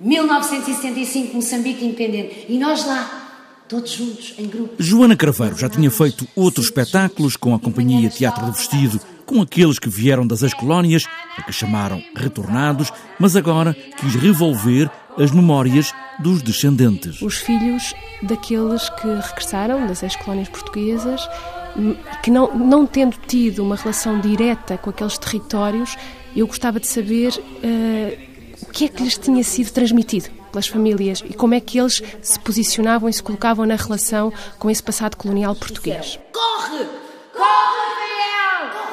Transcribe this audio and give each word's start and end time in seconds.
1975, 0.00 1.36
Moçambique 1.36 1.84
independente. 1.84 2.46
E 2.48 2.58
nós 2.58 2.86
lá, 2.86 3.64
todos 3.68 3.92
juntos, 3.92 4.34
em 4.38 4.46
grupo. 4.46 4.74
Joana 4.78 5.16
Craveiro 5.16 5.56
já 5.56 5.68
tinha 5.68 5.90
feito 5.90 6.26
outros 6.34 6.66
espetáculos 6.66 7.36
com 7.36 7.54
a 7.54 7.58
companhia 7.58 8.08
Teatro 8.08 8.46
do 8.46 8.52
Vestido, 8.52 9.00
com 9.24 9.42
aqueles 9.42 9.78
que 9.78 9.88
vieram 9.88 10.26
das 10.26 10.42
ex-colónias, 10.42 11.06
a 11.36 11.42
que 11.42 11.52
chamaram 11.52 12.02
retornados, 12.14 12.92
mas 13.18 13.34
agora 13.34 13.74
quis 13.98 14.14
revolver 14.14 14.90
as 15.18 15.30
memórias 15.30 15.92
dos 16.18 16.42
descendentes. 16.42 17.20
Os 17.22 17.38
filhos 17.38 17.94
daqueles 18.22 18.88
que 18.90 19.08
regressaram 19.08 19.86
das 19.86 20.02
ex-colónias 20.02 20.48
portuguesas, 20.48 21.26
que 22.22 22.30
não, 22.30 22.54
não 22.56 22.86
tendo 22.86 23.16
tido 23.26 23.62
uma 23.62 23.76
relação 23.76 24.20
direta 24.20 24.78
com 24.78 24.90
aqueles 24.90 25.18
territórios, 25.18 25.96
eu 26.34 26.46
gostava 26.46 26.78
de 26.78 26.86
saber 26.86 27.32
uh, 27.32 27.95
que 28.76 28.84
é 28.84 28.88
que 28.88 29.02
lhes 29.02 29.16
tinha 29.16 29.42
sido 29.42 29.70
transmitido 29.70 30.28
pelas 30.52 30.66
famílias 30.66 31.24
e 31.26 31.32
como 31.32 31.54
é 31.54 31.60
que 31.60 31.78
eles 31.78 32.02
se 32.20 32.38
posicionavam 32.38 33.08
e 33.08 33.12
se 33.12 33.22
colocavam 33.22 33.64
na 33.64 33.74
relação 33.74 34.30
com 34.58 34.68
esse 34.68 34.82
passado 34.82 35.16
colonial 35.16 35.56
português. 35.56 36.18
Corre! 36.30 36.84
Corre, 37.32 38.68
Rafael! 38.68 38.86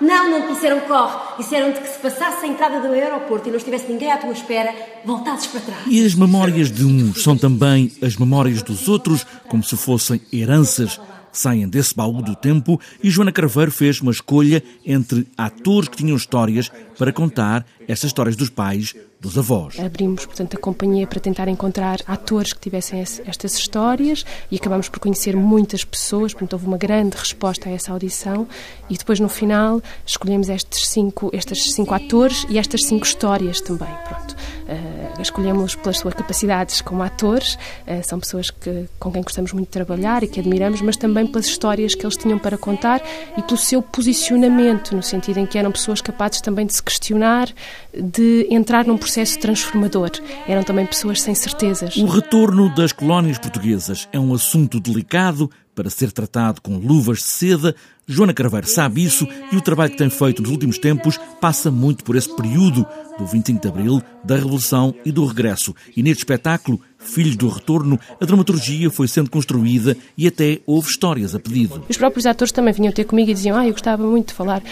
Não, 0.00 0.30
não 0.30 0.42
te 0.42 0.54
disseram 0.54 0.78
corre. 0.82 1.18
Disseram-te 1.38 1.80
que 1.80 1.88
se 1.88 1.98
passasse 1.98 2.46
a 2.46 2.48
entrada 2.48 2.80
do 2.80 2.94
aeroporto 2.94 3.48
e 3.48 3.50
não 3.50 3.58
estivesse 3.58 3.90
ninguém 3.90 4.12
à 4.12 4.18
tua 4.18 4.30
espera, 4.30 4.72
voltasses 5.04 5.48
para 5.48 5.60
trás. 5.62 5.82
E 5.88 6.06
as 6.06 6.14
memórias 6.14 6.70
de 6.70 6.84
uns 6.84 7.20
são 7.20 7.36
também 7.36 7.90
as 8.00 8.16
memórias 8.16 8.62
dos 8.62 8.86
outros, 8.86 9.26
como 9.48 9.64
se 9.64 9.76
fossem 9.76 10.20
heranças 10.32 11.00
saem 11.38 11.68
desse 11.68 11.94
baú 11.94 12.22
do 12.22 12.34
tempo 12.34 12.80
e 13.02 13.10
Joana 13.10 13.32
Carveiro 13.32 13.70
fez 13.70 14.00
uma 14.00 14.12
escolha 14.12 14.62
entre 14.84 15.26
atores 15.36 15.88
que 15.88 15.96
tinham 15.96 16.16
histórias 16.16 16.70
para 16.98 17.12
contar 17.12 17.66
essas 17.86 18.04
histórias 18.04 18.36
dos 18.36 18.48
pais, 18.48 18.94
dos 19.24 19.38
avós. 19.38 19.80
Abrimos, 19.80 20.26
portanto, 20.26 20.56
a 20.56 20.60
companhia 20.60 21.06
para 21.06 21.18
tentar 21.18 21.48
encontrar 21.48 22.00
atores 22.06 22.52
que 22.52 22.60
tivessem 22.60 23.00
estas 23.00 23.54
histórias 23.56 24.24
e 24.50 24.56
acabamos 24.56 24.88
por 24.88 24.98
conhecer 24.98 25.34
muitas 25.34 25.82
pessoas, 25.82 26.32
portanto, 26.32 26.52
houve 26.52 26.66
uma 26.66 26.76
grande 26.76 27.16
resposta 27.16 27.68
a 27.68 27.72
essa 27.72 27.90
audição 27.90 28.46
e 28.90 28.96
depois, 28.96 29.20
no 29.20 29.28
final, 29.28 29.82
escolhemos 30.06 30.50
estes 30.50 30.88
cinco, 30.88 31.30
estes 31.32 31.72
cinco 31.72 31.94
atores 31.94 32.46
e 32.50 32.58
estas 32.58 32.84
cinco 32.84 33.06
histórias 33.06 33.60
também, 33.60 33.88
pronto. 34.06 34.36
Uh, 34.64 35.20
escolhemos 35.20 35.74
pelas 35.74 35.98
suas 35.98 36.14
capacidades 36.14 36.80
como 36.80 37.02
atores, 37.02 37.54
uh, 37.86 38.02
são 38.02 38.20
pessoas 38.20 38.50
que, 38.50 38.86
com 38.98 39.10
quem 39.10 39.22
gostamos 39.22 39.52
muito 39.52 39.66
de 39.66 39.72
trabalhar 39.72 40.22
e 40.22 40.28
que 40.28 40.40
admiramos, 40.40 40.80
mas 40.82 40.96
também 40.96 41.23
pelas 41.26 41.46
histórias 41.46 41.94
que 41.94 42.04
eles 42.04 42.16
tinham 42.16 42.38
para 42.38 42.56
contar 42.56 43.02
e 43.36 43.42
pelo 43.42 43.56
seu 43.56 43.82
posicionamento, 43.82 44.94
no 44.94 45.02
sentido 45.02 45.38
em 45.38 45.46
que 45.46 45.58
eram 45.58 45.72
pessoas 45.72 46.00
capazes 46.00 46.40
também 46.40 46.66
de 46.66 46.74
se 46.74 46.82
questionar, 46.82 47.48
de 47.92 48.46
entrar 48.50 48.86
num 48.86 48.96
processo 48.96 49.38
transformador. 49.38 50.10
Eram 50.46 50.62
também 50.62 50.86
pessoas 50.86 51.22
sem 51.22 51.34
certezas. 51.34 51.96
O 51.96 52.06
retorno 52.06 52.74
das 52.74 52.92
colónias 52.92 53.38
portuguesas 53.38 54.08
é 54.12 54.18
um 54.18 54.34
assunto 54.34 54.80
delicado 54.80 55.50
para 55.74 55.90
ser 55.90 56.12
tratado 56.12 56.60
com 56.60 56.78
luvas 56.78 57.18
de 57.18 57.24
seda. 57.24 57.74
Joana 58.06 58.34
Carveiro 58.34 58.66
sabe 58.66 59.02
isso 59.02 59.26
e 59.50 59.56
o 59.56 59.60
trabalho 59.60 59.90
que 59.90 59.98
tem 59.98 60.10
feito 60.10 60.42
nos 60.42 60.50
últimos 60.50 60.78
tempos 60.78 61.18
passa 61.40 61.70
muito 61.70 62.04
por 62.04 62.16
esse 62.16 62.34
período 62.34 62.86
do 63.18 63.26
25 63.26 63.60
de 63.60 63.68
Abril, 63.68 64.02
da 64.22 64.36
Revolução 64.36 64.94
e 65.04 65.10
do 65.10 65.24
Regresso. 65.24 65.74
E 65.96 66.02
neste 66.02 66.20
espetáculo, 66.20 66.80
Filhos 67.04 67.36
do 67.36 67.48
Retorno, 67.48 67.98
a 68.20 68.24
dramaturgia 68.24 68.90
foi 68.90 69.06
sendo 69.06 69.30
construída 69.30 69.96
e 70.16 70.26
até 70.26 70.60
houve 70.66 70.88
histórias 70.88 71.34
a 71.34 71.38
pedido. 71.38 71.84
Os 71.88 71.96
próprios 71.96 72.26
atores 72.26 72.50
também 72.50 72.72
vinham 72.72 72.92
ter 72.92 73.04
comigo 73.04 73.30
e 73.30 73.34
diziam: 73.34 73.56
Ah, 73.56 73.66
eu 73.66 73.72
gostava 73.72 74.02
muito 74.02 74.28
de 74.28 74.34
falar 74.34 74.62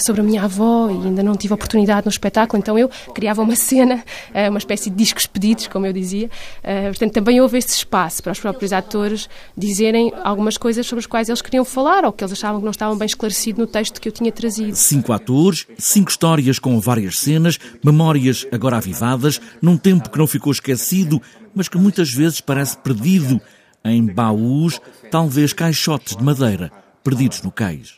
sobre 0.00 0.20
a 0.20 0.24
minha 0.24 0.42
avó 0.42 0.88
e 0.90 1.06
ainda 1.06 1.22
não 1.22 1.36
tive 1.36 1.54
oportunidade 1.54 2.06
no 2.06 2.10
espetáculo, 2.10 2.58
então 2.58 2.78
eu 2.78 2.88
criava 3.14 3.42
uma 3.42 3.56
cena, 3.56 4.04
uh, 4.30 4.50
uma 4.50 4.58
espécie 4.58 4.90
de 4.90 4.96
discos 4.96 5.26
pedidos, 5.26 5.66
como 5.66 5.86
eu 5.86 5.92
dizia. 5.92 6.30
Uh, 6.62 6.88
portanto, 6.88 7.12
também 7.12 7.40
houve 7.40 7.58
esse 7.58 7.70
espaço 7.70 8.22
para 8.22 8.32
os 8.32 8.40
próprios 8.40 8.72
atores 8.72 9.28
dizerem 9.56 10.12
algumas 10.22 10.56
coisas 10.56 10.86
sobre 10.86 11.00
as 11.00 11.06
quais 11.06 11.28
eles 11.28 11.42
queriam 11.42 11.64
falar 11.64 12.04
ou 12.04 12.12
que 12.12 12.24
eles 12.24 12.32
achavam 12.32 12.60
que 12.60 12.64
não 12.64 12.70
estavam 12.70 12.96
bem 12.96 13.06
esclarecido 13.06 13.60
no 13.60 13.66
texto 13.66 14.00
que 14.00 14.08
eu 14.08 14.12
tinha 14.12 14.32
trazido. 14.32 14.74
Cinco 14.74 15.12
atores, 15.12 15.66
cinco 15.78 16.10
histórias 16.10 16.58
com 16.58 16.78
várias 16.80 17.18
cenas, 17.18 17.58
memórias 17.84 18.46
agora 18.52 18.76
avivadas, 18.76 19.40
num 19.60 19.76
tempo 19.76 20.10
que 20.10 20.18
não 20.18 20.26
ficou 20.26 20.52
esquecido, 20.52 21.20
mas 21.54 21.68
que 21.68 21.78
muitas 21.78 22.12
vezes 22.12 22.40
parece 22.40 22.76
perdido 22.78 23.40
em 23.84 24.04
baús, 24.04 24.80
talvez 25.10 25.52
caixotes 25.52 26.16
de 26.16 26.22
madeira, 26.22 26.72
perdidos 27.04 27.40
no 27.42 27.52
cais. 27.52 27.94